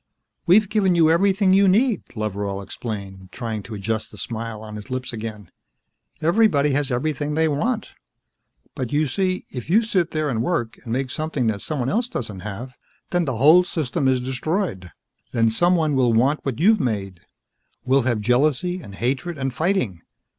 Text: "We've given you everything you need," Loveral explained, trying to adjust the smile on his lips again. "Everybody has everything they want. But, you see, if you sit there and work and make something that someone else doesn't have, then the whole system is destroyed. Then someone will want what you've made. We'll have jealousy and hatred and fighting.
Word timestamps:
"We've 0.47 0.67
given 0.67 0.95
you 0.95 1.11
everything 1.11 1.53
you 1.53 1.67
need," 1.67 2.01
Loveral 2.15 2.59
explained, 2.63 3.31
trying 3.31 3.61
to 3.61 3.75
adjust 3.75 4.09
the 4.09 4.17
smile 4.17 4.63
on 4.63 4.75
his 4.75 4.89
lips 4.89 5.13
again. 5.13 5.51
"Everybody 6.23 6.71
has 6.71 6.89
everything 6.89 7.35
they 7.35 7.47
want. 7.47 7.89
But, 8.73 8.91
you 8.91 9.05
see, 9.05 9.45
if 9.51 9.69
you 9.69 9.83
sit 9.83 10.09
there 10.09 10.27
and 10.27 10.41
work 10.41 10.79
and 10.83 10.91
make 10.91 11.11
something 11.11 11.45
that 11.45 11.61
someone 11.61 11.87
else 11.87 12.09
doesn't 12.09 12.39
have, 12.39 12.73
then 13.11 13.25
the 13.25 13.37
whole 13.37 13.63
system 13.63 14.07
is 14.07 14.19
destroyed. 14.21 14.91
Then 15.33 15.51
someone 15.51 15.93
will 15.95 16.13
want 16.13 16.43
what 16.43 16.59
you've 16.59 16.79
made. 16.81 17.19
We'll 17.85 18.01
have 18.01 18.21
jealousy 18.21 18.81
and 18.81 18.95
hatred 18.95 19.37
and 19.37 19.53
fighting. 19.53 20.01